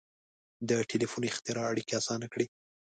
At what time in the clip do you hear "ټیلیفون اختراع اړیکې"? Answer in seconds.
0.89-1.93